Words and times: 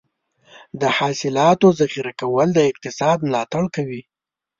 د 0.81 0.83
حاصلاتو 0.97 1.67
ذخیره 1.79 2.13
کول 2.21 2.47
د 2.53 2.59
اقتصاد 2.71 3.17
ملاتړ 3.27 3.63
کوي. 3.75 4.01